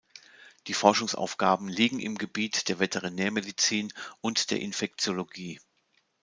Die 0.65 0.73
Forschungsaufgaben 0.73 1.67
liegen 1.67 1.99
im 1.99 2.17
Gebiet 2.17 2.69
der 2.69 2.79
Veterinärmedizin 2.79 3.93
und 4.23 4.49
der 4.49 4.59
Infektiologie. 4.59 5.59